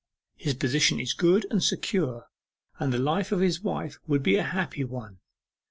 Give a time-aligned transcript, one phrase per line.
[0.35, 2.25] His position is good and secure,
[2.79, 5.19] and the life of his wife would be a happy one.